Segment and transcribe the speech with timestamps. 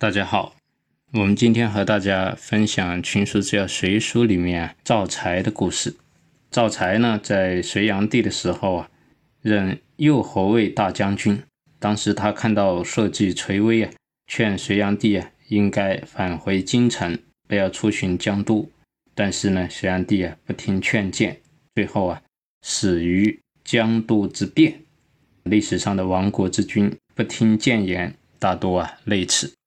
[0.00, 0.54] 大家好，
[1.12, 5.96] 我们今天和大家分享《群书治要随书》里面赵才的故事。
[6.52, 8.90] 赵才呢，在隋炀帝的时候啊，
[9.42, 11.42] 任右侯卫大将军。
[11.80, 13.90] 当时他看到社稷垂危啊，
[14.28, 18.70] 劝隋炀帝啊，应该返回京城，不要出巡江都。
[19.16, 21.40] 但是呢，隋炀帝啊，不听劝谏，
[21.74, 22.22] 最后啊，
[22.62, 24.82] 死于江都之变。
[25.42, 29.57] 历史上的亡国之君，不听谏言，大多啊，累此。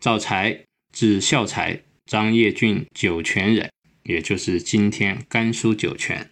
[0.00, 3.70] 赵才，字孝才，张掖郡酒泉人，
[4.04, 6.30] 也就是今天甘肃酒泉。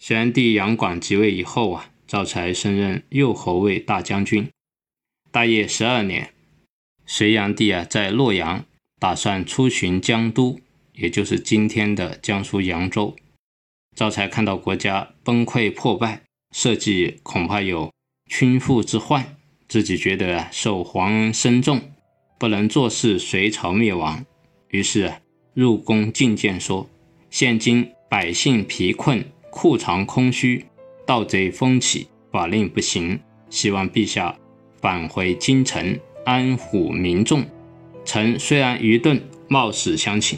[0.00, 4.50] 隋炀帝杨广即位以后啊，赵才升任右侯卫大将军。
[5.30, 6.34] 大业十二年，
[7.06, 8.64] 隋炀帝啊在洛阳
[8.98, 10.58] 打算出巡江都，
[10.94, 13.14] 也就是今天的江苏扬州。
[13.94, 17.92] 赵才看到国家崩溃破败，社稷恐怕有
[18.28, 19.36] 倾覆之患，
[19.68, 21.80] 自己觉得受皇恩深重。
[22.42, 24.26] 不能坐视隋朝灭亡，
[24.70, 25.12] 于是
[25.54, 26.90] 入宫进谏说
[27.30, 30.64] ：“现今百姓疲困，库藏空虚，
[31.06, 33.16] 盗贼风起，法令不行，
[33.48, 34.36] 希望陛下
[34.80, 37.44] 返回京城，安抚民众。
[38.04, 40.36] 臣虽然愚钝，冒死相请。”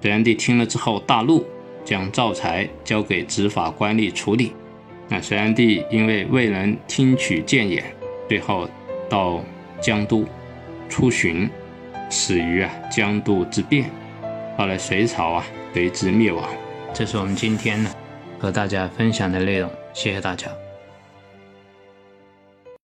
[0.00, 1.44] 隋炀帝听了之后大怒，
[1.84, 4.52] 将赵才交给执法官吏处理。
[5.10, 7.84] 那隋炀帝因为未能听取谏言，
[8.26, 8.66] 最后
[9.10, 9.44] 到
[9.82, 10.24] 江都。
[10.88, 11.48] 出巡，
[12.10, 13.90] 死于啊江都之变，
[14.56, 16.48] 后来隋朝啊随之灭亡。
[16.94, 17.90] 这是我们今天呢
[18.38, 20.48] 和大家分享的内容，谢谢大家。